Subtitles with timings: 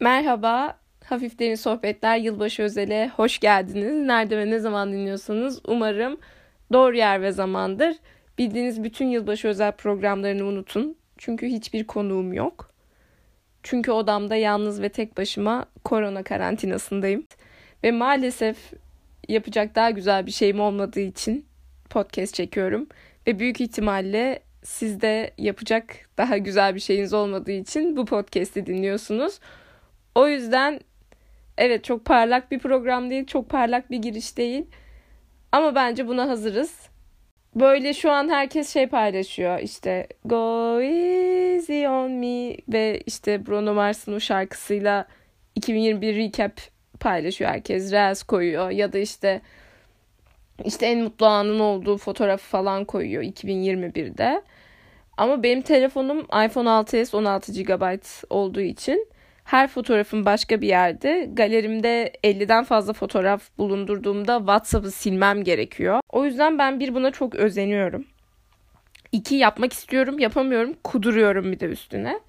[0.00, 4.06] Merhaba, Hafif Derin Sohbetler Yılbaşı Özel'e hoş geldiniz.
[4.06, 6.18] Nerede ve ne zaman dinliyorsanız umarım
[6.72, 7.96] doğru yer ve zamandır.
[8.38, 10.96] Bildiğiniz bütün yılbaşı özel programlarını unutun.
[11.18, 12.70] Çünkü hiçbir konuğum yok.
[13.62, 17.26] Çünkü odamda yalnız ve tek başıma korona karantinasındayım.
[17.84, 18.72] Ve maalesef
[19.28, 21.46] yapacak daha güzel bir şeyim olmadığı için
[21.90, 22.86] podcast çekiyorum.
[23.26, 29.38] Ve büyük ihtimalle sizde yapacak daha güzel bir şeyiniz olmadığı için bu podcast'i dinliyorsunuz.
[30.18, 30.80] O yüzden
[31.58, 34.66] evet çok parlak bir program değil, çok parlak bir giriş değil.
[35.52, 36.88] Ama bence buna hazırız.
[37.54, 44.12] Böyle şu an herkes şey paylaşıyor işte Go Easy On Me ve işte Bruno Mars'ın
[44.12, 45.08] o şarkısıyla
[45.54, 46.52] 2021 recap
[47.00, 47.92] paylaşıyor herkes.
[47.92, 49.40] Reels koyuyor ya da işte
[50.64, 54.42] işte en mutlu anın olduğu fotoğrafı falan koyuyor 2021'de.
[55.16, 59.08] Ama benim telefonum iPhone 6s 16 GB olduğu için
[59.48, 61.28] her fotoğrafım başka bir yerde.
[61.32, 66.00] Galerimde 50'den fazla fotoğraf bulundurduğumda WhatsApp'ı silmem gerekiyor.
[66.08, 68.06] O yüzden ben bir buna çok özeniyorum.
[69.12, 72.20] İki yapmak istiyorum, yapamıyorum, kuduruyorum bir de üstüne.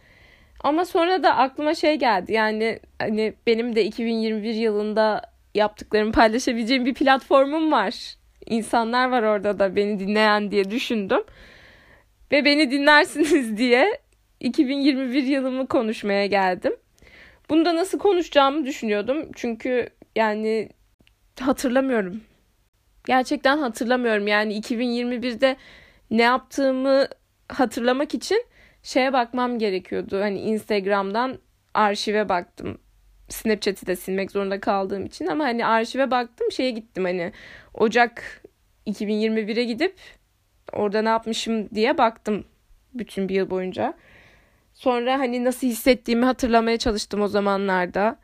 [0.63, 2.33] Ama sonra da aklıma şey geldi.
[2.33, 5.21] Yani hani benim de 2021 yılında
[5.55, 8.15] yaptıklarımı paylaşabileceğim bir platformum var.
[8.45, 11.21] İnsanlar var orada da beni dinleyen diye düşündüm.
[12.31, 13.99] Ve beni dinlersiniz diye
[14.39, 16.73] 2021 yılımı konuşmaya geldim.
[17.49, 19.31] Bunda nasıl konuşacağımı düşünüyordum.
[19.35, 20.69] Çünkü yani
[21.39, 22.21] hatırlamıyorum.
[23.07, 24.27] Gerçekten hatırlamıyorum.
[24.27, 25.55] Yani 2021'de
[26.11, 27.07] ne yaptığımı
[27.47, 28.45] hatırlamak için
[28.83, 30.21] şeye bakmam gerekiyordu.
[30.21, 31.39] Hani Instagram'dan
[31.73, 32.77] arşive baktım.
[33.29, 37.31] Snapchat'i de silmek zorunda kaldığım için ama hani arşive baktım şeye gittim hani
[37.73, 38.43] Ocak
[38.87, 39.95] 2021'e gidip
[40.73, 42.45] orada ne yapmışım diye baktım
[42.93, 43.93] bütün bir yıl boyunca.
[44.79, 48.17] Sonra hani nasıl hissettiğimi hatırlamaya çalıştım o zamanlarda.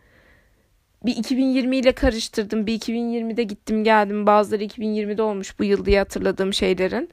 [1.06, 2.67] Bir 2020 ile karıştırdım.
[2.67, 4.27] Bir 2020'de gittim geldim.
[4.27, 7.10] Bazıları 2020'de olmuş bu yıl diye hatırladığım şeylerin.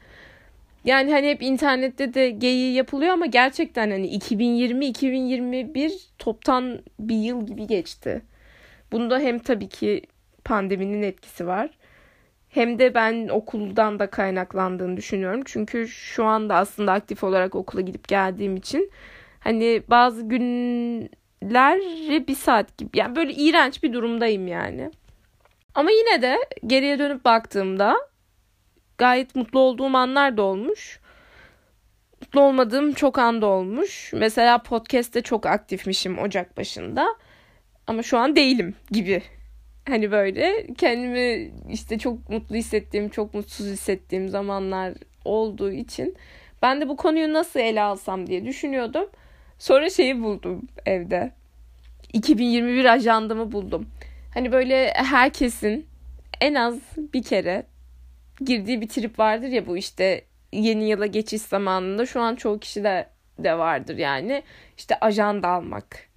[0.84, 7.66] Yani hani hep internette de geyiği yapılıyor ama gerçekten hani 2020-2021 toptan bir yıl gibi
[7.66, 8.22] geçti.
[8.92, 10.02] Bunda hem tabii ki
[10.44, 11.70] pandeminin etkisi var.
[12.48, 15.42] Hem de ben okuldan da kaynaklandığını düşünüyorum.
[15.44, 18.90] Çünkü şu anda aslında aktif olarak okula gidip geldiğim için
[19.44, 22.98] Hani bazı günleri bir saat gibi.
[22.98, 24.90] Yani böyle iğrenç bir durumdayım yani.
[25.74, 27.96] Ama yine de geriye dönüp baktığımda
[28.98, 31.00] gayet mutlu olduğum anlar da olmuş.
[32.20, 34.12] Mutlu olmadığım çok anda olmuş.
[34.12, 37.06] Mesela podcast'te çok aktifmişim Ocak başında.
[37.86, 39.22] Ama şu an değilim gibi.
[39.88, 44.94] Hani böyle kendimi işte çok mutlu hissettiğim, çok mutsuz hissettiğim zamanlar
[45.24, 46.16] olduğu için
[46.62, 49.06] ben de bu konuyu nasıl ele alsam diye düşünüyordum.
[49.62, 51.32] Sonra şeyi buldum evde.
[52.12, 53.86] 2021 ajandamı buldum.
[54.34, 55.86] Hani böyle herkesin
[56.40, 56.78] en az
[57.14, 57.66] bir kere
[58.44, 62.84] girdiği bir trip vardır ya bu işte yeni yıla geçiş zamanında şu an çoğu kişi
[62.84, 63.08] de
[63.38, 64.42] de vardır yani.
[64.78, 66.08] İşte ajanda almak.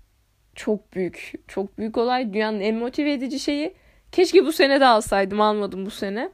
[0.56, 1.34] Çok büyük.
[1.48, 2.34] Çok büyük olay.
[2.34, 3.74] Dünyanın en motive edici şeyi.
[4.12, 5.42] Keşke bu sene de alsaydım.
[5.42, 6.30] Almadım bu sene.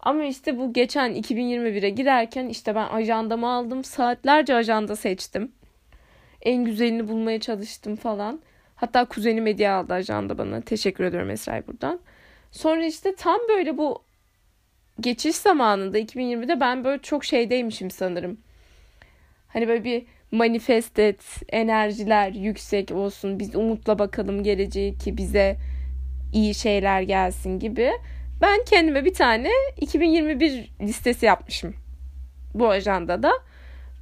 [0.00, 3.84] Ama işte bu geçen 2021'e girerken işte ben ajandamı aldım.
[3.84, 5.52] Saatlerce ajanda seçtim
[6.42, 8.40] en güzelini bulmaya çalıştım falan.
[8.76, 10.60] Hatta kuzenim hediye aldı ajanda bana.
[10.60, 12.00] Teşekkür ediyorum Esra'ya buradan.
[12.50, 14.02] Sonra işte tam böyle bu
[15.00, 18.38] geçiş zamanında 2020'de ben böyle çok şeydeymişim sanırım.
[19.48, 25.56] Hani böyle bir manifest et, enerjiler yüksek olsun, biz umutla bakalım geleceği ki bize
[26.32, 27.92] iyi şeyler gelsin gibi.
[28.40, 31.74] Ben kendime bir tane 2021 listesi yapmışım
[32.54, 33.32] bu ajandada.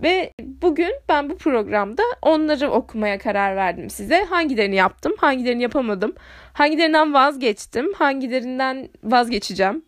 [0.03, 4.25] Ve bugün ben bu programda onları okumaya karar verdim size.
[4.25, 6.15] Hangilerini yaptım, hangilerini yapamadım,
[6.53, 9.85] hangilerinden vazgeçtim, hangilerinden vazgeçeceğim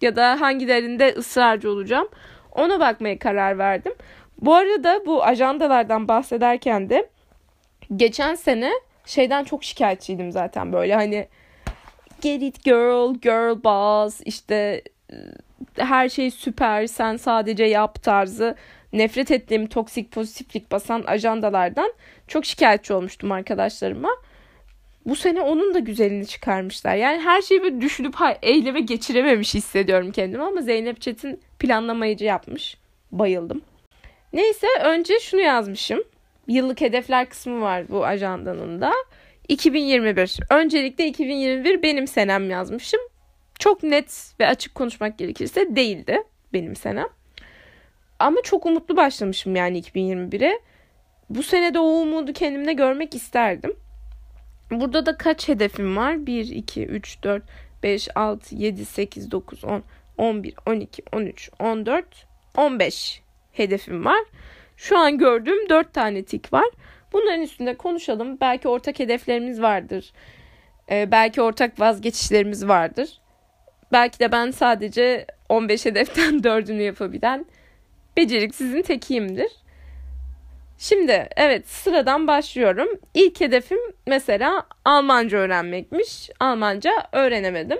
[0.00, 2.08] ya da hangilerinde ısrarcı olacağım.
[2.52, 3.92] Ona bakmaya karar verdim.
[4.40, 7.08] Bu arada bu ajandalardan bahsederken de
[7.96, 8.72] geçen sene
[9.06, 11.28] şeyden çok şikayetçiydim zaten böyle hani
[12.20, 14.82] get it girl, girl boss işte
[15.76, 18.56] her şey süper sen sadece yap tarzı
[18.94, 21.92] nefret ettiğim toksik pozitiflik basan ajandalardan
[22.28, 24.10] çok şikayetçi olmuştum arkadaşlarıma.
[25.06, 26.94] Bu sene onun da güzelini çıkarmışlar.
[26.94, 32.76] Yani her şeyi böyle düşünüp eyleme geçirememiş hissediyorum kendimi ama Zeynep Çetin planlamayıcı yapmış.
[33.12, 33.62] Bayıldım.
[34.32, 36.02] Neyse önce şunu yazmışım.
[36.48, 38.92] Yıllık hedefler kısmı var bu ajandanın da.
[39.48, 40.38] 2021.
[40.50, 43.00] Öncelikle 2021 benim senem yazmışım.
[43.58, 47.08] Çok net ve açık konuşmak gerekirse değildi benim senem.
[48.18, 50.60] Ama çok umutlu başlamışım yani 2021'e.
[51.30, 53.76] Bu sene de o umudu kendimde görmek isterdim.
[54.70, 56.26] Burada da kaç hedefim var?
[56.26, 57.42] 1, 2, 3, 4,
[57.82, 59.82] 5, 6, 7, 8, 9, 10,
[60.18, 62.26] 11, 12, 13, 14,
[62.56, 63.22] 15
[63.52, 64.24] hedefim var.
[64.76, 66.68] Şu an gördüğüm 4 tane tik var.
[67.12, 68.40] Bunların üstünde konuşalım.
[68.40, 70.12] Belki ortak hedeflerimiz vardır.
[70.90, 73.20] Ee, belki ortak vazgeçişlerimiz vardır.
[73.92, 77.46] Belki de ben sadece 15 hedeften 4'ünü yapabilen
[78.16, 79.50] beceriksizin tekiyimdir.
[80.78, 82.88] Şimdi evet sıradan başlıyorum.
[83.14, 86.30] İlk hedefim mesela Almanca öğrenmekmiş.
[86.40, 87.78] Almanca öğrenemedim.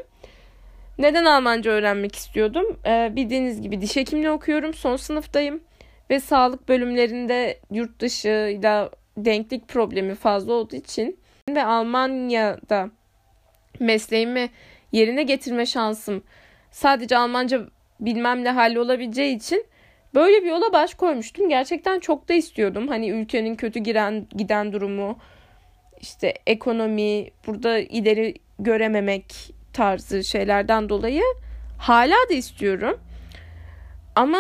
[0.99, 2.81] Neden Almanca öğrenmek istiyordum?
[2.87, 4.75] Ee, bildiğiniz gibi diş hekimliği okuyorum.
[4.75, 5.61] Son sınıftayım.
[6.11, 12.91] Ve sağlık bölümlerinde yurt dışıyla denklik problemi fazla olduğu için ve Almanya'da
[13.81, 14.51] mesleğimi
[14.93, 16.23] yerine getirme şansım
[16.71, 17.61] sadece Almanca
[18.01, 19.67] bilmemle hallolabileceği için
[20.15, 21.49] böyle bir yola baş koymuştum.
[21.49, 22.89] Gerçekten çok da istiyordum.
[22.89, 25.19] Hani ülkenin kötü giren giden durumu,
[26.01, 31.23] işte ekonomi, burada ileri görememek tarzı şeylerden dolayı
[31.79, 33.01] hala da istiyorum.
[34.15, 34.39] Ama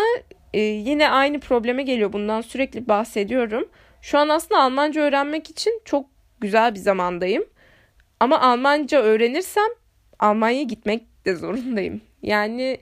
[0.54, 2.12] e, yine aynı probleme geliyor.
[2.12, 3.68] Bundan sürekli bahsediyorum.
[4.00, 6.06] Şu an aslında Almanca öğrenmek için çok
[6.40, 7.44] güzel bir zamandayım.
[8.20, 9.68] Ama Almanca öğrenirsem
[10.18, 12.00] Almanya'ya gitmek de zorundayım.
[12.22, 12.78] Yani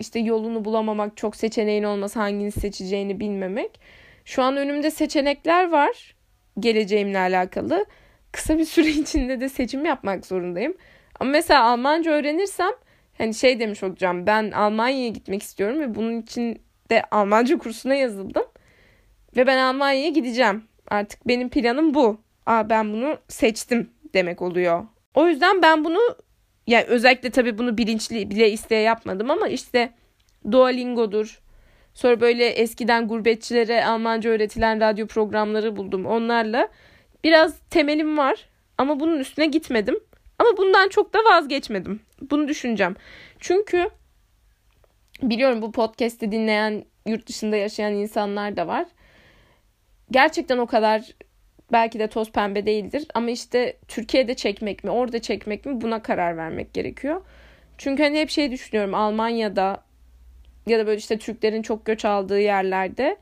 [0.00, 3.80] işte yolunu bulamamak, çok seçeneğin olması, hangini seçeceğini bilmemek.
[4.24, 6.14] Şu an önümde seçenekler var
[6.60, 7.86] geleceğimle alakalı.
[8.32, 10.74] Kısa bir süre içinde de seçim yapmak zorundayım.
[11.20, 12.72] Ama mesela Almanca öğrenirsem
[13.18, 14.26] hani şey demiş olacağım.
[14.26, 18.44] Ben Almanya'ya gitmek istiyorum ve bunun için de Almanca kursuna yazıldım.
[19.36, 20.64] Ve ben Almanya'ya gideceğim.
[20.88, 22.20] Artık benim planım bu.
[22.46, 24.86] Aa ben bunu seçtim demek oluyor.
[25.14, 26.00] O yüzden ben bunu
[26.68, 29.92] yani özellikle tabii bunu bilinçli bile isteye yapmadım ama işte
[30.50, 31.40] Duolingo'dur.
[31.94, 36.06] Sonra böyle eskiden gurbetçilere Almanca öğretilen radyo programları buldum.
[36.06, 36.68] Onlarla
[37.24, 38.48] biraz temelim var
[38.78, 40.00] ama bunun üstüne gitmedim.
[40.38, 42.00] Ama bundan çok da vazgeçmedim.
[42.30, 42.96] Bunu düşüneceğim.
[43.38, 43.90] Çünkü
[45.22, 48.86] biliyorum bu podcast'i dinleyen yurt dışında yaşayan insanlar da var.
[50.10, 51.14] Gerçekten o kadar
[51.72, 56.36] belki de toz pembe değildir ama işte Türkiye'de çekmek mi, orada çekmek mi buna karar
[56.36, 57.20] vermek gerekiyor.
[57.78, 59.84] Çünkü hani hep şey düşünüyorum Almanya'da
[60.66, 63.16] ya da böyle işte Türklerin çok göç aldığı yerlerde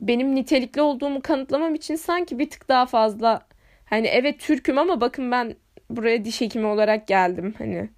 [0.00, 3.46] benim nitelikli olduğumu kanıtlamam için sanki bir tık daha fazla
[3.84, 5.56] hani evet Türk'üm ama bakın ben
[5.90, 7.88] buraya diş hekimi olarak geldim hani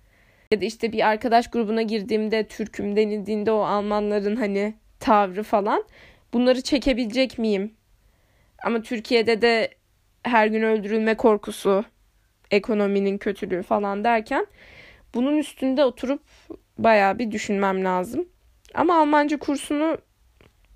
[0.51, 5.85] ya da işte bir arkadaş grubuna girdiğimde Türk'üm denildiğinde o Almanların hani tavrı falan
[6.33, 7.75] bunları çekebilecek miyim?
[8.65, 9.71] Ama Türkiye'de de
[10.23, 11.85] her gün öldürülme korkusu,
[12.51, 14.47] ekonominin kötülüğü falan derken
[15.15, 16.23] bunun üstünde oturup
[16.79, 18.29] bayağı bir düşünmem lazım.
[18.75, 19.99] Ama Almanca kursunu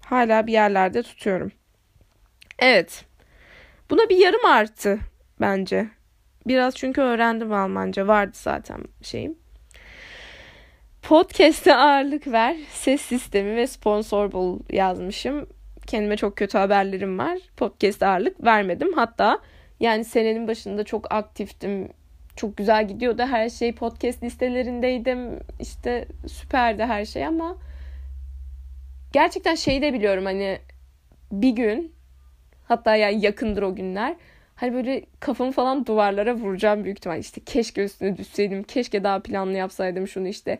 [0.04, 1.52] hala bir yerlerde tutuyorum.
[2.58, 3.04] Evet.
[3.90, 4.98] Buna bir yarım arttı
[5.40, 5.88] bence.
[6.46, 8.06] Biraz çünkü öğrendim Almanca.
[8.06, 9.38] Vardı zaten şeyim.
[11.02, 12.56] Podcast'e ağırlık ver.
[12.70, 15.46] Ses sistemi ve sponsor bul yazmışım.
[15.88, 17.38] Kendime çok kötü haberlerim var.
[17.56, 18.92] Podcast'e ağırlık vermedim.
[18.92, 19.38] Hatta
[19.80, 21.88] yani senenin başında çok aktiftim.
[22.36, 23.74] Çok güzel gidiyordu her şey.
[23.74, 25.40] Podcast listelerindeydim.
[25.60, 27.56] İşte süperdi her şey ama
[29.12, 30.58] gerçekten şeyi de biliyorum hani
[31.32, 31.92] bir gün
[32.64, 34.16] hatta yani yakındır o günler
[34.56, 39.52] hani böyle kafamı falan duvarlara vuracağım büyük ihtimal işte keşke üstüne düşseydim keşke daha planlı
[39.52, 40.58] yapsaydım şunu işte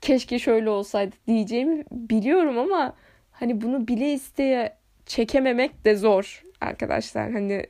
[0.00, 2.94] keşke şöyle olsaydı diyeceğimi biliyorum ama
[3.34, 4.76] hani bunu bile isteye
[5.06, 7.66] çekememek de zor arkadaşlar hani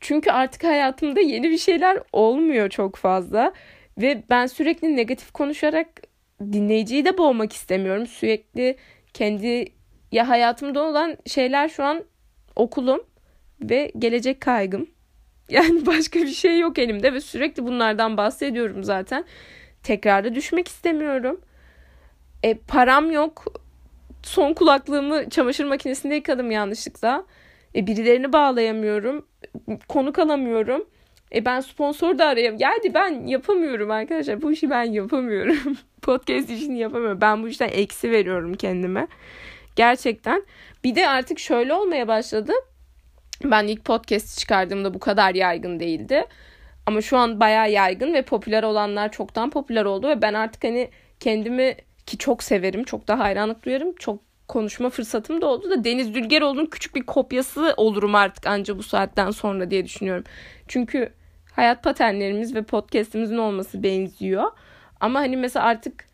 [0.00, 3.52] çünkü artık hayatımda yeni bir şeyler olmuyor çok fazla
[3.98, 5.88] ve ben sürekli negatif konuşarak
[6.40, 8.06] dinleyiciyi de boğmak istemiyorum.
[8.06, 8.76] Sürekli
[9.14, 9.72] kendi
[10.12, 12.04] ya hayatımda olan şeyler şu an
[12.56, 13.00] okulum
[13.60, 14.86] ve gelecek kaygım.
[15.48, 19.24] Yani başka bir şey yok elimde ve sürekli bunlardan bahsediyorum zaten.
[19.82, 21.40] Tekrarda düşmek istemiyorum.
[22.42, 23.63] E, param yok.
[24.24, 27.24] Son kulaklığımı çamaşır makinesinde yıkadım yanlışlıkla.
[27.74, 29.26] E, birilerini bağlayamıyorum.
[29.88, 30.86] Konuk alamıyorum.
[31.34, 32.56] E ben sponsor da arayayım.
[32.58, 34.42] Yani ben yapamıyorum arkadaşlar.
[34.42, 35.56] Bu işi ben yapamıyorum.
[36.02, 37.20] Podcast işini yapamıyorum.
[37.20, 39.06] Ben bu işten eksi veriyorum kendime.
[39.76, 40.42] Gerçekten.
[40.84, 42.52] Bir de artık şöyle olmaya başladı.
[43.44, 46.24] Ben ilk podcast çıkardığımda bu kadar yaygın değildi.
[46.86, 50.90] Ama şu an bayağı yaygın ve popüler olanlar çoktan popüler oldu ve ben artık hani
[51.20, 53.94] kendimi ki çok severim, çok da hayranlık duyarım.
[53.96, 58.82] Çok konuşma fırsatım da oldu da Deniz Dülgeroğlu'nun küçük bir kopyası olurum artık anca bu
[58.82, 60.24] saatten sonra diye düşünüyorum.
[60.68, 61.12] Çünkü
[61.52, 64.50] hayat paternlerimiz ve podcast'imizin olması benziyor.
[65.00, 66.06] Ama hani mesela artık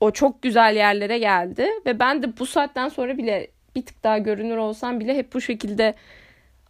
[0.00, 4.18] o çok güzel yerlere geldi ve ben de bu saatten sonra bile bir tık daha
[4.18, 5.94] görünür olsam bile hep bu şekilde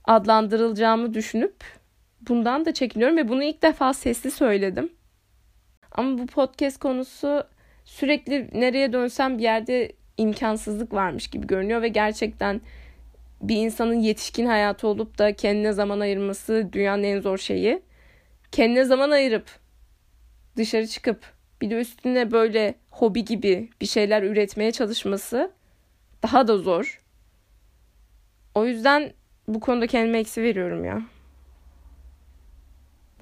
[0.04, 1.54] adlandırılacağımı düşünüp
[2.20, 4.92] bundan da çekiniyorum ve bunu ilk defa sesli söyledim.
[5.92, 7.44] Ama bu podcast konusu
[7.86, 12.60] sürekli nereye dönsem bir yerde imkansızlık varmış gibi görünüyor ve gerçekten
[13.42, 17.82] bir insanın yetişkin hayatı olup da kendine zaman ayırması dünyanın en zor şeyi.
[18.52, 19.50] Kendine zaman ayırıp
[20.56, 25.52] dışarı çıkıp bir de üstüne böyle hobi gibi bir şeyler üretmeye çalışması
[26.22, 27.02] daha da zor.
[28.54, 29.12] O yüzden
[29.48, 31.02] bu konuda kendime eksi veriyorum ya.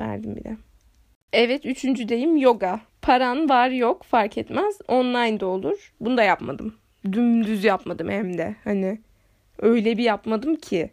[0.01, 0.57] Verdim bile.
[1.37, 2.81] Evet üçüncüdeyim yoga.
[3.03, 4.79] Paran var yok fark etmez.
[4.89, 5.93] Online de olur.
[6.01, 6.75] Bunu da yapmadım.
[7.13, 8.57] Dümdüz yapmadım hem de.
[8.65, 8.99] Hani
[9.59, 10.91] öyle bir yapmadım ki.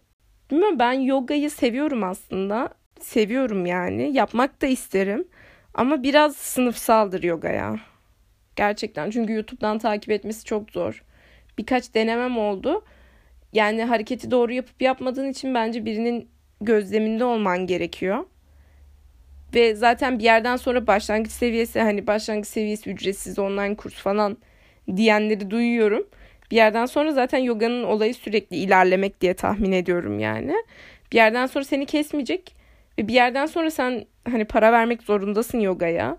[0.51, 2.69] Bilmiyorum ben yogayı seviyorum aslında.
[2.99, 4.13] Seviyorum yani.
[4.13, 5.27] Yapmak da isterim.
[5.73, 7.79] Ama biraz sınıfsaldır yoga ya.
[8.55, 11.03] Gerçekten çünkü YouTube'dan takip etmesi çok zor.
[11.57, 12.85] Birkaç denemem oldu.
[13.53, 16.29] Yani hareketi doğru yapıp yapmadığın için bence birinin
[16.61, 18.25] gözleminde olman gerekiyor.
[19.55, 24.37] Ve zaten bir yerden sonra başlangıç seviyesi hani başlangıç seviyesi ücretsiz online kurs falan
[24.95, 26.07] diyenleri duyuyorum.
[26.51, 30.55] Bir yerden sonra zaten yoganın olayı sürekli ilerlemek diye tahmin ediyorum yani.
[31.11, 32.55] Bir yerden sonra seni kesmeyecek
[32.97, 36.17] ve bir yerden sonra sen hani para vermek zorundasın yogaya.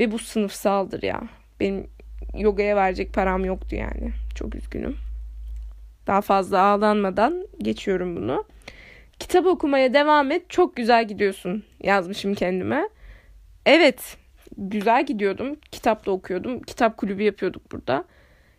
[0.00, 1.20] Ve bu sınıfsaldır ya.
[1.60, 1.86] Benim
[2.34, 4.12] yogaya verecek param yoktu yani.
[4.34, 4.96] Çok üzgünüm.
[6.06, 8.44] Daha fazla ağlanmadan geçiyorum bunu.
[9.20, 10.50] Kitap okumaya devam et.
[10.50, 12.88] Çok güzel gidiyorsun yazmışım kendime.
[13.66, 14.16] Evet,
[14.56, 15.56] güzel gidiyordum.
[15.72, 16.62] Kitap da okuyordum.
[16.62, 18.04] Kitap kulübü yapıyorduk burada.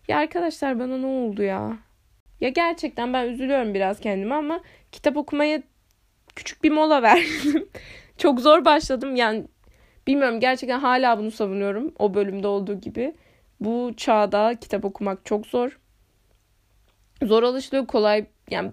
[0.07, 1.77] Ya arkadaşlar bana ne oldu ya?
[2.41, 5.63] Ya gerçekten ben üzülüyorum biraz kendime ama kitap okumaya
[6.35, 7.69] küçük bir mola verdim.
[8.17, 9.15] Çok zor başladım.
[9.15, 9.45] Yani
[10.07, 11.93] bilmiyorum gerçekten hala bunu savunuyorum.
[11.99, 13.15] O bölümde olduğu gibi.
[13.59, 15.79] Bu çağda kitap okumak çok zor.
[17.23, 18.25] Zor alışılıyor kolay.
[18.49, 18.71] Yani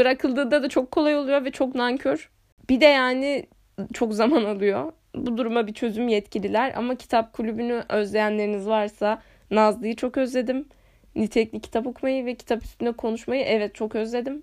[0.00, 2.30] bırakıldığında da çok kolay oluyor ve çok nankör.
[2.70, 3.46] Bir de yani
[3.92, 4.92] çok zaman alıyor.
[5.14, 10.68] Bu duruma bir çözüm yetkililer ama kitap kulübünü özleyenleriniz varsa Nazlı'yı çok özledim.
[11.16, 14.42] Nitelikli kitap okumayı ve kitap üstünde konuşmayı evet çok özledim.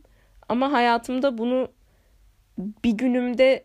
[0.50, 1.68] Ama hayatımda bunu
[2.58, 3.64] bir günümde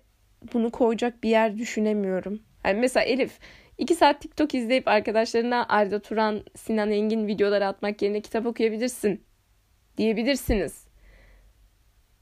[0.53, 2.41] bunu koyacak bir yer düşünemiyorum.
[2.65, 3.39] Yani mesela Elif
[3.79, 9.25] iki saat TikTok izleyip arkadaşlarına Arda Turan, Sinan Engin videoları atmak yerine kitap okuyabilirsin
[9.99, 10.82] diyebilirsiniz.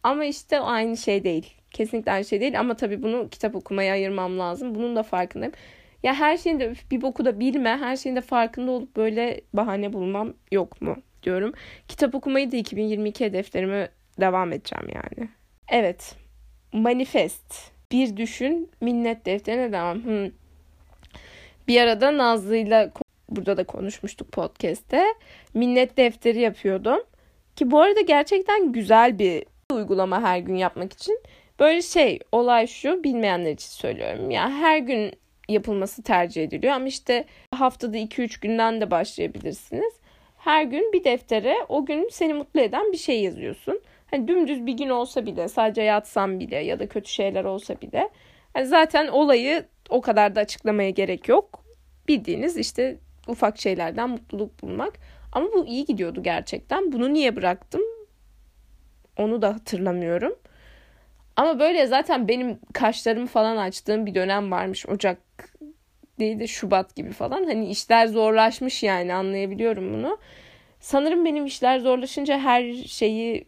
[0.03, 1.55] Ama işte o aynı şey değil.
[1.71, 4.75] Kesinlikle aynı şey değil ama tabii bunu kitap okumaya ayırmam lazım.
[4.75, 5.55] Bunun da farkındayım.
[6.03, 9.93] Ya her şeyin de bir boku da bilme, her şeyin de farkında olup böyle bahane
[9.93, 11.53] bulmam yok mu diyorum.
[11.89, 13.89] Kitap okumayı da 2022 hedeflerime
[14.21, 15.29] devam edeceğim yani.
[15.69, 16.15] Evet.
[16.73, 17.73] Manifest.
[17.93, 20.05] Bir düşün, minnet defterine devam.
[20.05, 20.31] Hmm.
[21.69, 22.91] Bir arada Nazlı'yla
[23.29, 25.05] burada da konuşmuştuk podcast'te.
[25.55, 27.01] Minnet defteri yapıyordum.
[27.57, 31.21] Ki bu arada gerçekten güzel bir uygulama her gün yapmak için.
[31.61, 34.31] Böyle şey olay şu bilmeyenler için söylüyorum.
[34.31, 35.13] Ya yani her gün
[35.49, 37.25] yapılması tercih ediliyor ama işte
[37.55, 39.95] haftada 2-3 günden de başlayabilirsiniz.
[40.39, 43.81] Her gün bir deftere o gün seni mutlu eden bir şey yazıyorsun.
[44.11, 48.09] Hani dümdüz bir gün olsa bile sadece yatsam bile ya da kötü şeyler olsa bile
[48.57, 51.65] yani zaten olayı o kadar da açıklamaya gerek yok.
[52.09, 52.99] Bildiğiniz işte
[53.29, 54.93] ufak şeylerden mutluluk bulmak.
[55.33, 56.93] Ama bu iyi gidiyordu gerçekten.
[56.93, 57.81] Bunu niye bıraktım?
[59.21, 60.35] Onu da hatırlamıyorum.
[61.37, 64.87] Ama böyle zaten benim kaşlarımı falan açtığım bir dönem varmış.
[64.89, 65.19] Ocak
[66.19, 67.45] değil de Şubat gibi falan.
[67.45, 70.19] Hani işler zorlaşmış yani anlayabiliyorum bunu.
[70.81, 73.45] Sanırım benim işler zorlaşınca her şeyi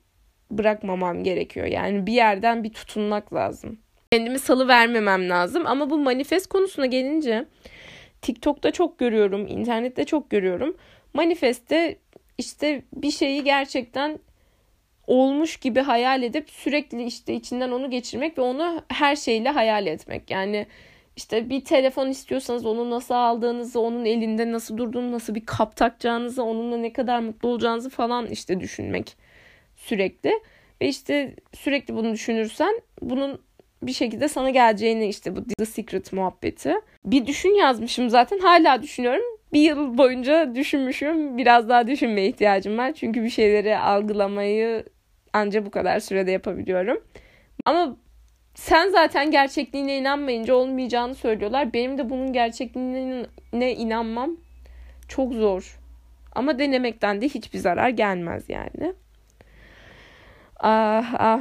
[0.50, 1.67] bırakmamam gerekiyor.
[1.67, 3.79] Yani bir yerden bir tutunmak lazım.
[4.11, 5.67] Kendimi salı vermemem lazım.
[5.67, 7.45] Ama bu manifest konusuna gelince
[8.23, 10.76] TikTok'ta çok görüyorum, internette çok görüyorum.
[11.14, 11.97] Manifeste
[12.38, 14.19] işte bir şeyi gerçekten
[15.06, 20.30] olmuş gibi hayal edip sürekli işte içinden onu geçirmek ve onu her şeyle hayal etmek.
[20.30, 20.66] Yani
[21.16, 26.42] işte bir telefon istiyorsanız onu nasıl aldığınızı, onun elinde nasıl durduğunu, nasıl bir kap takacağınızı,
[26.42, 29.16] onunla ne kadar mutlu olacağınızı falan işte düşünmek
[29.76, 30.32] sürekli.
[30.80, 33.40] Ve işte sürekli bunu düşünürsen bunun
[33.82, 36.75] bir şekilde sana geleceğini işte bu The Secret muhabbeti.
[37.04, 39.25] Bir düşün yazmışım zaten hala düşünüyorum.
[39.52, 41.38] Bir yıl boyunca düşünmüşüm.
[41.38, 42.92] Biraz daha düşünmeye ihtiyacım var.
[42.92, 44.85] Çünkü bir şeyleri algılamayı
[45.32, 47.04] anca bu kadar sürede yapabiliyorum.
[47.64, 47.97] Ama
[48.54, 51.73] sen zaten gerçekliğine inanmayınca olmayacağını söylüyorlar.
[51.73, 54.37] Benim de bunun gerçekliğine inanmam
[55.09, 55.78] çok zor.
[56.35, 58.94] Ama denemekten de hiçbir zarar gelmez yani.
[60.61, 61.40] Ah ah.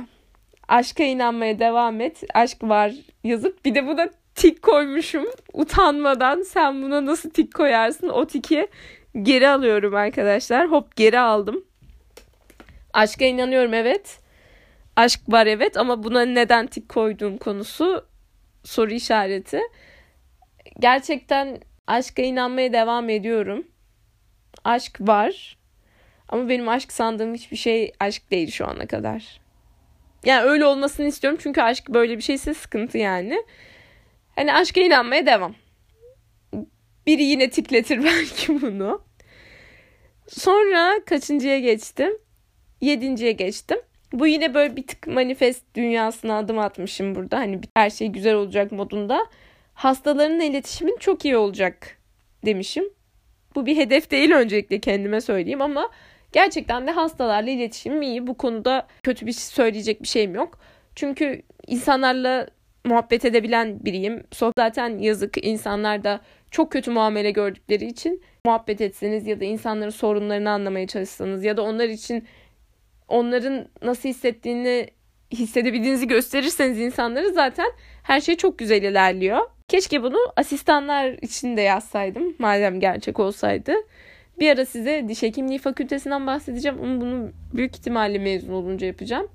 [0.67, 2.23] Aşka inanmaya devam et.
[2.33, 4.09] Aşk var yazıp bir de buna
[4.41, 5.25] tik koymuşum.
[5.53, 8.09] Utanmadan sen buna nasıl tik koyarsın?
[8.09, 8.67] O tiki
[9.21, 10.71] geri alıyorum arkadaşlar.
[10.71, 11.63] Hop geri aldım.
[12.93, 14.19] Aşka inanıyorum evet.
[14.95, 18.05] Aşk var evet ama buna neden tik koyduğum konusu
[18.63, 19.61] soru işareti.
[20.79, 23.67] Gerçekten aşka inanmaya devam ediyorum.
[24.63, 25.57] Aşk var.
[26.29, 29.41] Ama benim aşk sandığım hiçbir şey aşk değil şu ana kadar.
[30.25, 33.43] Yani öyle olmasını istiyorum çünkü aşk böyle bir şeyse sıkıntı yani.
[34.35, 35.55] Hani aşka inanmaya devam.
[37.07, 39.01] Biri yine tikletir belki bunu.
[40.27, 42.17] Sonra kaçıncıya geçtim?
[42.81, 43.77] Yedinciye geçtim.
[44.13, 47.37] Bu yine böyle bir tık manifest dünyasına adım atmışım burada.
[47.37, 49.25] Hani her şey güzel olacak modunda.
[49.73, 51.97] Hastaların iletişimin çok iyi olacak
[52.45, 52.83] demişim.
[53.55, 55.89] Bu bir hedef değil öncelikle kendime söyleyeyim ama
[56.31, 58.27] gerçekten de hastalarla iletişimim iyi.
[58.27, 60.59] Bu konuda kötü bir şey söyleyecek bir şeyim yok.
[60.95, 62.47] Çünkü insanlarla
[62.85, 64.23] muhabbet edebilen biriyim.
[64.57, 66.21] Zaten yazık insanlar da
[66.51, 71.61] çok kötü muamele gördükleri için muhabbet etseniz ya da insanların sorunlarını anlamaya çalışsanız ya da
[71.61, 72.27] onlar için
[73.07, 74.87] onların nasıl hissettiğini
[75.31, 77.71] hissedebildiğinizi gösterirseniz insanları zaten
[78.03, 79.39] her şey çok güzel ilerliyor.
[79.67, 83.73] Keşke bunu asistanlar için de yazsaydım madem gerçek olsaydı.
[84.39, 89.27] Bir ara size diş hekimliği fakültesinden bahsedeceğim ama bunu büyük ihtimalle mezun olunca yapacağım.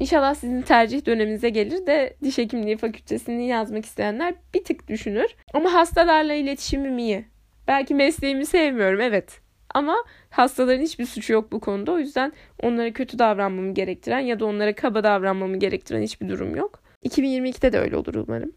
[0.00, 5.36] İnşallah sizin tercih döneminize gelir de diş hekimliği fakültesini yazmak isteyenler bir tık düşünür.
[5.54, 7.24] Ama hastalarla iletişimim iyi.
[7.68, 9.40] Belki mesleğimi sevmiyorum evet.
[9.74, 9.96] Ama
[10.30, 11.92] hastaların hiçbir suçu yok bu konuda.
[11.92, 16.82] O yüzden onlara kötü davranmamı gerektiren ya da onlara kaba davranmamı gerektiren hiçbir durum yok.
[17.04, 18.52] 2022'de de öyle olur umarım.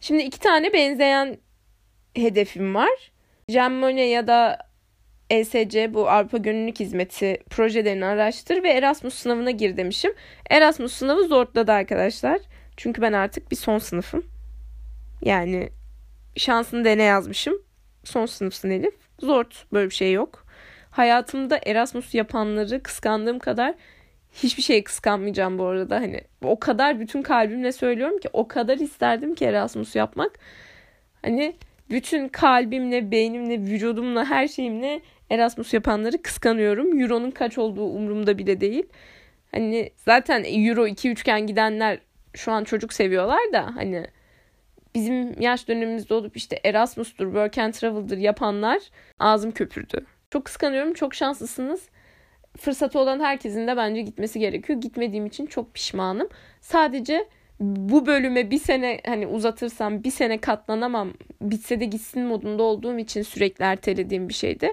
[0.00, 1.36] Şimdi iki tane benzeyen
[2.14, 3.12] hedefim var.
[3.48, 4.58] Jemmone ya da
[5.30, 10.14] ESC bu Avrupa Gönüllülük Hizmeti projelerini araştır ve Erasmus sınavına gir demişim.
[10.50, 12.40] Erasmus sınavı zorladı arkadaşlar.
[12.76, 14.26] Çünkü ben artık bir son sınıfım.
[15.22, 15.68] Yani
[16.36, 17.54] şansını dene yazmışım.
[18.04, 18.94] Son sınıfsın Elif.
[19.20, 20.46] Zor böyle bir şey yok.
[20.90, 23.74] Hayatımda Erasmus yapanları kıskandığım kadar
[24.32, 25.96] hiçbir şey kıskanmayacağım bu arada.
[25.96, 30.38] Hani o kadar bütün kalbimle söylüyorum ki o kadar isterdim ki Erasmus yapmak.
[31.22, 31.56] Hani
[31.90, 37.00] bütün kalbimle, beynimle, vücudumla, her şeyimle Erasmus yapanları kıskanıyorum.
[37.00, 38.86] Euro'nun kaç olduğu umurumda bile değil.
[39.50, 41.98] Hani zaten Euro 2 üçgen gidenler
[42.34, 44.06] şu an çocuk seviyorlar da hani
[44.94, 48.78] bizim yaş dönemimizde olup işte Erasmus'tur, Work and Travel'dır yapanlar
[49.18, 50.06] ağzım köpürdü.
[50.30, 50.94] Çok kıskanıyorum.
[50.94, 51.88] Çok şanslısınız.
[52.58, 54.80] Fırsatı olan herkesin de bence gitmesi gerekiyor.
[54.80, 56.28] Gitmediğim için çok pişmanım.
[56.60, 57.28] Sadece
[57.60, 63.22] bu bölüme bir sene hani uzatırsam bir sene katlanamam bitse de gitsin modunda olduğum için
[63.22, 64.72] sürekli ertelediğim bir şeydi.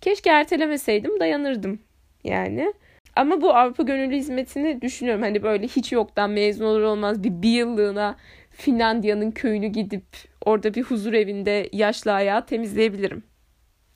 [0.00, 1.78] Keşke ertelemeseydim dayanırdım
[2.24, 2.74] yani.
[3.16, 5.22] Ama bu Avrupa Gönüllü Hizmeti'ni düşünüyorum.
[5.22, 8.16] Hani böyle hiç yoktan mezun olur olmaz bir, bir yıllığına
[8.50, 10.04] Finlandiya'nın köyünü gidip
[10.44, 13.22] orada bir huzur evinde yaşlı ayağı temizleyebilirim.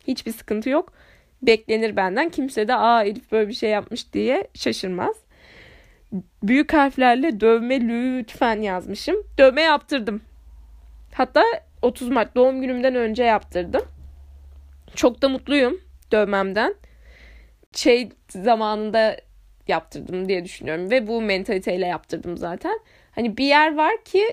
[0.07, 0.93] Hiçbir sıkıntı yok.
[1.43, 2.29] Beklenir benden.
[2.29, 5.26] Kimse de aa Elif böyle bir şey yapmış diye şaşırmaz.
[6.43, 9.17] Büyük harflerle dövme lütfen yazmışım.
[9.39, 10.23] Dövme yaptırdım.
[11.15, 11.43] Hatta
[11.83, 13.83] 30 Mart doğum günümden önce yaptırdım.
[14.95, 15.81] Çok da mutluyum
[16.13, 16.75] dövmemden.
[17.73, 19.17] Şey zamanında
[19.69, 22.81] yaptırdım diye düşünüyorum ve bu mentaliteyle yaptırdım zaten.
[23.15, 24.25] Hani bir yer var ki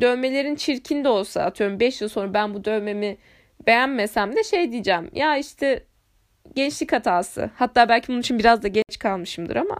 [0.00, 3.16] dövmelerin çirkin de olsa atıyorum 5 yıl sonra ben bu dövmemi
[3.66, 5.10] beğenmesem de şey diyeceğim.
[5.12, 5.84] Ya işte
[6.54, 7.50] gençlik hatası.
[7.54, 9.78] Hatta belki bunun için biraz da geç kalmışımdır ama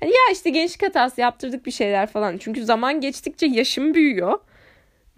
[0.00, 2.38] hani ya işte gençlik hatası yaptırdık bir şeyler falan.
[2.38, 4.38] Çünkü zaman geçtikçe yaşım büyüyor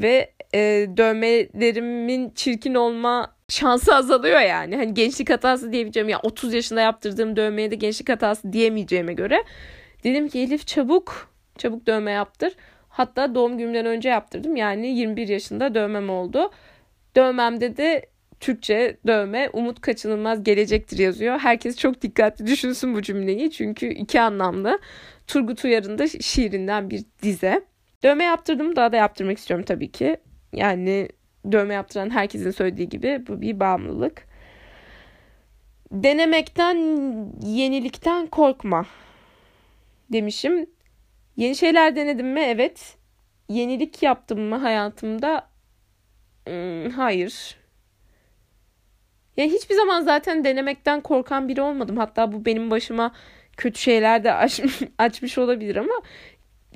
[0.00, 0.58] ve e,
[0.96, 4.76] dövmelerimin çirkin olma şansı azalıyor yani.
[4.76, 9.44] Hani gençlik hatası diyebileceğim ya 30 yaşında yaptırdığım dövmeye de gençlik hatası diyemeyeceğime göre
[10.04, 12.52] dedim ki Elif çabuk çabuk dövme yaptır.
[12.88, 14.56] Hatta doğum günümden önce yaptırdım.
[14.56, 16.50] Yani 21 yaşında dövmem oldu.
[17.16, 18.06] Dövmemde de
[18.40, 21.38] Türkçe dövme umut kaçınılmaz gelecektir yazıyor.
[21.38, 23.50] Herkes çok dikkatli düşünsün bu cümleyi.
[23.50, 24.78] Çünkü iki anlamlı.
[25.26, 27.64] Turgut Uyar'ın da şiirinden bir dize.
[28.02, 28.76] Dövme yaptırdım.
[28.76, 30.16] Daha da yaptırmak istiyorum tabii ki.
[30.52, 31.08] Yani
[31.52, 34.26] dövme yaptıran herkesin söylediği gibi bu bir bağımlılık.
[35.92, 36.76] Denemekten,
[37.42, 38.86] yenilikten korkma
[40.12, 40.66] demişim.
[41.36, 42.40] Yeni şeyler denedim mi?
[42.40, 42.96] Evet.
[43.48, 45.50] Yenilik yaptım mı hayatımda?
[46.46, 47.59] Hmm, hayır.
[49.40, 51.96] Ya hiçbir zaman zaten denemekten korkan biri olmadım.
[51.96, 53.12] Hatta bu benim başıma
[53.56, 54.60] kötü şeyler de aç,
[54.98, 55.94] açmış olabilir ama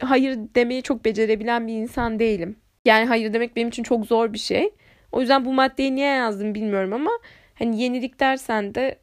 [0.00, 2.56] hayır demeyi çok becerebilen bir insan değilim.
[2.84, 4.70] Yani hayır demek benim için çok zor bir şey.
[5.12, 7.10] O yüzden bu maddeyi niye yazdım bilmiyorum ama
[7.54, 8.98] hani yenilik dersen de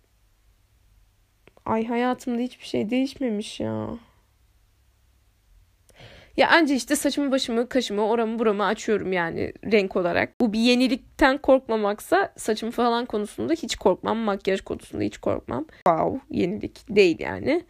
[1.65, 3.87] ay hayatımda hiçbir şey değişmemiş ya.
[6.37, 10.41] Ya anca işte saçımı başımı kaşımı oramı buramı açıyorum yani renk olarak.
[10.41, 14.17] Bu bir yenilikten korkmamaksa saçım falan konusunda hiç korkmam.
[14.17, 15.65] Makyaj konusunda hiç korkmam.
[15.87, 17.63] Wow yenilik değil yani.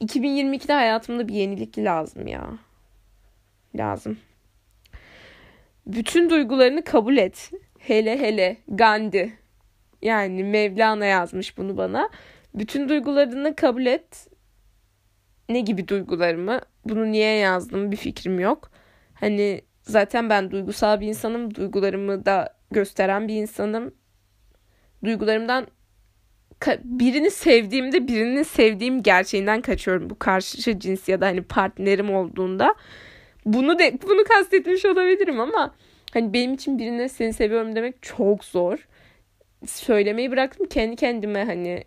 [0.00, 2.58] 2022'de hayatımda bir yenilik lazım ya.
[3.74, 4.18] Lazım.
[5.86, 7.50] Bütün duygularını kabul et.
[7.78, 9.32] Hele hele Gandhi.
[10.02, 12.10] Yani Mevlana yazmış bunu bana.
[12.54, 14.28] Bütün duygularını kabul et.
[15.48, 16.60] Ne gibi duygularımı?
[16.84, 18.70] Bunu niye yazdım bir fikrim yok.
[19.14, 21.54] Hani zaten ben duygusal bir insanım.
[21.54, 23.94] Duygularımı da gösteren bir insanım.
[25.04, 25.66] Duygularımdan
[26.84, 30.10] birini sevdiğimde birini sevdiğim gerçeğinden kaçıyorum.
[30.10, 32.74] Bu karşı cins ya da hani partnerim olduğunda.
[33.44, 35.74] Bunu de bunu kastetmiş olabilirim ama
[36.12, 38.88] hani benim için birine seni seviyorum demek çok zor.
[39.66, 41.84] Söylemeyi bıraktım kendi kendime hani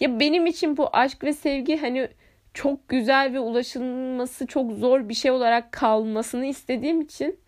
[0.00, 2.08] ya benim için bu aşk ve sevgi hani
[2.56, 7.38] çok güzel ve ulaşılması çok zor bir şey olarak kalmasını istediğim için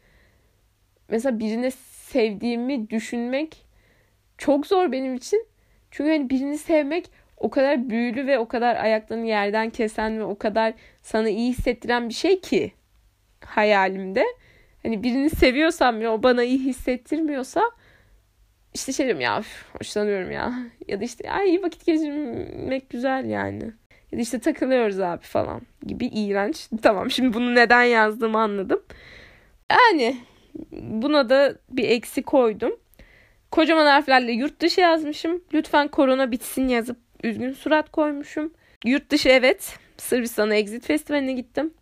[1.08, 3.56] mesela birine sevdiğimi düşünmek
[4.38, 5.46] çok zor benim için.
[5.90, 10.38] Çünkü hani birini sevmek o kadar büyülü ve o kadar ayaklarını yerden kesen ve o
[10.38, 12.72] kadar sana iyi hissettiren bir şey ki
[13.44, 14.24] hayalimde.
[14.82, 17.62] Hani birini seviyorsam ya o bana iyi hissettirmiyorsa
[18.74, 19.42] işte şey diyorum ya
[19.78, 20.52] hoşlanıyorum ya.
[20.88, 23.72] Ya da işte ya iyi vakit geçirmek güzel yani.
[24.12, 26.68] Ya işte takılıyoruz abi falan gibi iğrenç.
[26.82, 28.82] Tamam şimdi bunu neden yazdığımı anladım.
[29.70, 30.16] Yani
[30.72, 32.72] buna da bir eksi koydum.
[33.50, 35.42] Kocaman harflerle yurt dışı yazmışım.
[35.54, 38.52] Lütfen korona bitsin yazıp üzgün surat koymuşum.
[38.84, 39.78] Yurt dışı evet.
[39.96, 41.74] Sırbistan'a Exit Festivali'ne gittim.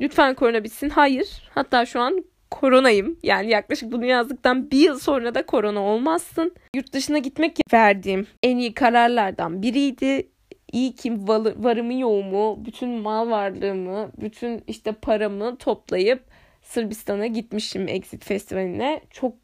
[0.00, 0.88] Lütfen korona bitsin.
[0.88, 1.50] Hayır.
[1.54, 3.18] Hatta şu an koronayım.
[3.22, 6.54] Yani yaklaşık bunu yazdıktan bir yıl sonra da korona olmazsın.
[6.74, 10.28] Yurt dışına gitmek verdiğim en iyi kararlardan biriydi.
[10.72, 11.12] İyi ki
[11.56, 16.24] varımı yoğumu, bütün mal varlığımı, bütün işte paramı toplayıp
[16.62, 19.00] Sırbistan'a gitmişim Exit Festivali'ne.
[19.10, 19.34] Çok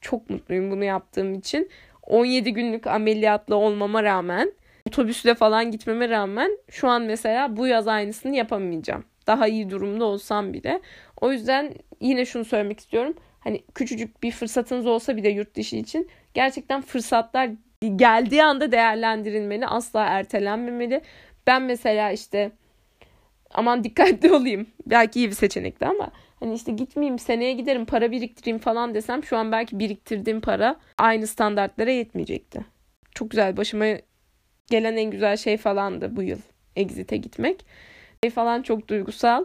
[0.00, 1.70] çok mutluyum bunu yaptığım için.
[2.02, 4.52] 17 günlük ameliyatlı olmama rağmen,
[4.86, 9.04] otobüsle falan gitmeme rağmen şu an mesela bu yaz aynısını yapamayacağım.
[9.26, 10.80] Daha iyi durumda olsam bile.
[11.20, 13.14] O yüzden yine şunu söylemek istiyorum.
[13.40, 17.50] Hani küçücük bir fırsatınız olsa bir de yurt dışı için gerçekten fırsatlar
[17.88, 19.66] geldiği anda değerlendirilmeli.
[19.66, 21.02] Asla ertelenmemeli.
[21.46, 22.52] Ben mesela işte
[23.50, 24.66] aman dikkatli olayım.
[24.86, 29.36] Belki iyi bir seçenekti ama hani işte gitmeyeyim seneye giderim para biriktireyim falan desem şu
[29.36, 32.64] an belki biriktirdiğim para aynı standartlara yetmeyecekti.
[33.14, 33.86] Çok güzel başıma
[34.70, 36.38] gelen en güzel şey falandı bu yıl
[36.76, 37.66] exit'e gitmek.
[38.24, 39.44] Şey falan çok duygusal.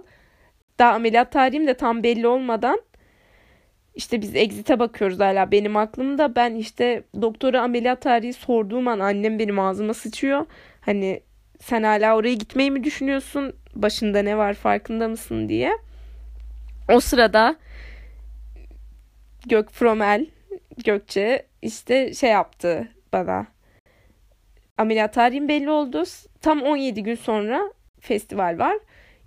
[0.80, 2.82] Daha ameliyat tarihim de tam belli olmadan
[3.95, 6.36] işte biz exit'e bakıyoruz hala benim aklımda.
[6.36, 10.45] Ben işte doktora ameliyat tarihi sorduğum an annem benim ağzıma sıçıyor.
[10.81, 11.21] Hani
[11.62, 13.53] sen hala oraya gitmeyi mi düşünüyorsun?
[13.75, 15.71] Başında ne var farkında mısın diye.
[16.91, 17.55] O sırada
[19.45, 20.25] Gök Fromel
[20.86, 23.47] Gökçe işte şey yaptı bana.
[24.77, 26.03] Ameliyat tarihim belli oldu.
[26.41, 28.77] Tam 17 gün sonra festival var.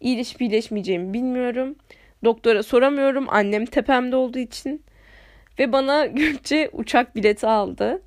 [0.00, 1.76] İyileşip iyileşmeyeceğimi bilmiyorum.
[2.24, 3.26] Doktora soramıyorum.
[3.28, 4.82] Annem tepemde olduğu için.
[5.58, 8.02] Ve bana Gökçe uçak bileti aldı.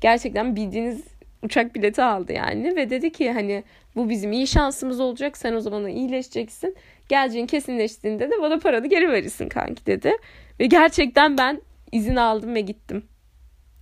[0.00, 1.04] Gerçekten bildiğiniz
[1.42, 2.76] uçak bileti aldı yani.
[2.76, 3.64] Ve dedi ki hani
[3.96, 5.36] bu bizim iyi şansımız olacak.
[5.36, 6.76] Sen o zaman iyileşeceksin.
[7.08, 10.12] Geleceğin kesinleştiğinde de bana paranı geri verirsin kanki dedi.
[10.60, 11.62] Ve gerçekten ben
[11.92, 13.04] izin aldım ve gittim.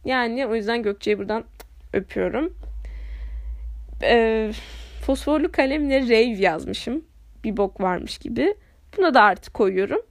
[0.05, 1.45] Yani o yüzden Gökçe'yi buradan
[1.93, 2.55] öpüyorum.
[4.03, 4.51] Ee,
[5.03, 7.05] fosforlu kalemle rave yazmışım.
[7.45, 8.55] Bir bok varmış gibi.
[8.97, 10.03] Buna da artık koyuyorum.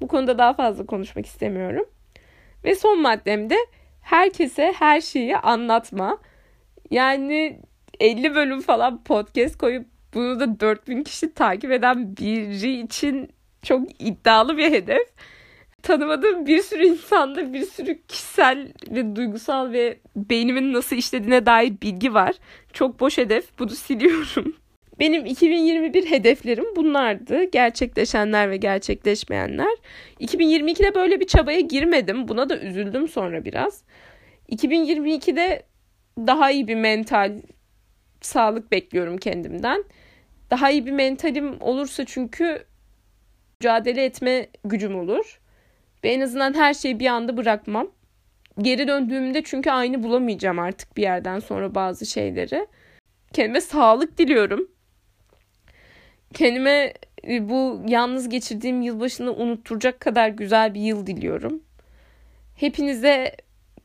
[0.00, 1.84] Bu konuda daha fazla konuşmak istemiyorum.
[2.64, 3.56] Ve son maddemde
[4.00, 6.18] herkese her şeyi anlatma.
[6.90, 7.60] Yani
[8.00, 13.30] 50 bölüm falan podcast koyup bunu da 4000 kişi takip eden biri için
[13.62, 15.08] çok iddialı bir hedef.
[15.82, 22.14] Tanımadığım bir sürü insanda bir sürü kişisel ve duygusal ve beynimin nasıl işlediğine dair bilgi
[22.14, 22.34] var.
[22.72, 23.58] Çok boş hedef.
[23.58, 24.56] Bunu siliyorum.
[24.98, 27.44] Benim 2021 hedeflerim bunlardı.
[27.44, 29.76] Gerçekleşenler ve gerçekleşmeyenler.
[30.20, 32.28] 2022'de böyle bir çabaya girmedim.
[32.28, 33.82] Buna da üzüldüm sonra biraz.
[34.48, 35.62] 2022'de
[36.18, 37.32] daha iyi bir mental
[38.20, 39.84] sağlık bekliyorum kendimden.
[40.50, 42.64] Daha iyi bir mentalim olursa çünkü
[43.60, 45.40] mücadele etme gücüm olur.
[46.04, 47.88] Ve en azından her şeyi bir anda bırakmam.
[48.58, 52.66] Geri döndüğümde çünkü aynı bulamayacağım artık bir yerden sonra bazı şeyleri.
[53.32, 54.75] Kendime sağlık diliyorum.
[56.34, 56.92] Kendime
[57.28, 61.62] e, bu yalnız geçirdiğim yılbaşını unutturacak kadar güzel bir yıl diliyorum.
[62.56, 63.36] Hepinize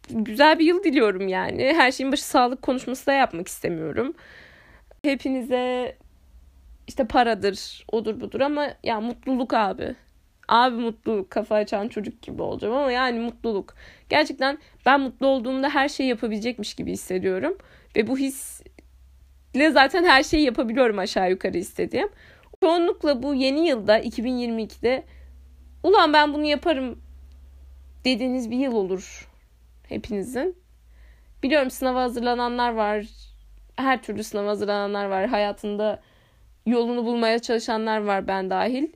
[0.10, 1.74] güzel bir yıl diliyorum yani.
[1.76, 4.14] Her şeyin başı sağlık konuşması da yapmak istemiyorum.
[5.04, 5.96] Hepinize
[6.88, 9.96] işte paradır, odur budur ama ya mutluluk abi.
[10.48, 13.74] Abi mutluluk kafa açan çocuk gibi olacağım ama yani mutluluk.
[14.10, 17.58] Gerçekten ben mutlu olduğumda her şeyi yapabilecekmiş gibi hissediyorum.
[17.96, 18.62] Ve bu his
[19.54, 22.10] ile zaten her şeyi yapabiliyorum aşağı yukarı istediğim.
[22.64, 25.04] Çoğunlukla bu yeni yılda 2022'de
[25.84, 27.02] ulan ben bunu yaparım
[28.06, 29.30] dediğiniz bir yıl olur
[29.90, 30.56] hepinizin.
[31.44, 33.06] Biliyorum sınava hazırlananlar var.
[33.76, 35.28] Her türlü sınava hazırlananlar var.
[35.28, 36.02] Hayatında
[36.66, 38.88] yolunu bulmaya çalışanlar var ben dahil.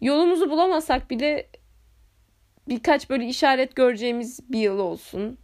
[0.00, 1.46] Yolumuzu bulamasak bile
[2.68, 5.38] birkaç böyle işaret göreceğimiz bir yıl olsun.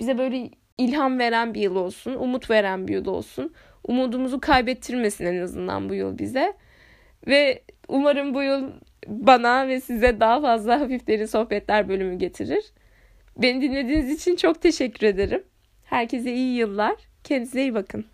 [0.00, 3.52] Bize böyle ilham veren bir yıl olsun, umut veren bir yıl olsun.
[3.84, 6.52] Umudumuzu kaybettirmesin en azından bu yıl bize.
[7.26, 8.70] Ve umarım bu yıl
[9.06, 12.72] bana ve size daha fazla hafif derin sohbetler bölümü getirir.
[13.36, 15.42] Beni dinlediğiniz için çok teşekkür ederim.
[15.84, 16.96] Herkese iyi yıllar.
[17.24, 18.11] Kendinize iyi bakın.